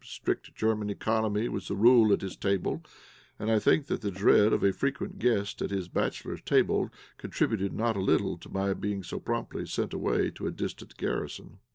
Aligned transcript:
Strict 0.03 0.55
German 0.55 0.89
economy 0.89 1.47
was 1.47 1.67
the 1.67 1.75
rule 1.75 2.11
at 2.11 2.21
his 2.23 2.35
table, 2.35 2.81
and 3.37 3.51
I 3.51 3.59
think 3.59 3.85
that 3.85 4.01
the 4.01 4.09
dread 4.09 4.51
of 4.51 4.63
a 4.63 4.73
frequent 4.73 5.19
guest 5.19 5.61
at 5.61 5.69
his 5.69 5.89
bachelor's 5.89 6.41
table 6.41 6.89
contributed 7.19 7.71
not 7.71 7.95
a 7.95 8.01
little 8.01 8.35
to 8.39 8.49
my 8.49 8.73
being 8.73 9.03
so 9.03 9.19
promptly 9.19 9.67
sent 9.67 9.93
away 9.93 10.31
to 10.31 10.47
a 10.47 10.51
distant 10.51 10.97
garrison. 10.97 11.59